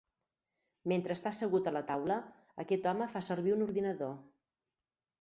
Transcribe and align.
Mentre 0.91 1.17
està 1.17 1.33
assegut 1.37 1.69
a 1.69 1.75
la 1.77 1.85
taula, 1.91 2.19
aquest 2.65 2.91
home 2.95 3.13
fa 3.15 3.25
servir 3.31 3.57
un 3.61 3.71
ordinador. 3.71 4.21